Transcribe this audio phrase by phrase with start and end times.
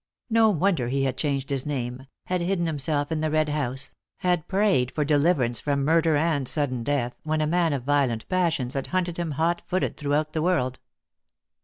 [0.31, 4.47] No wonder he had changed his name, had hidden himself in the Red House, had
[4.47, 8.87] prayed for deliverance from murder and sudden death, when a man of violent passions had
[8.87, 10.79] hunted him hot footed through the world.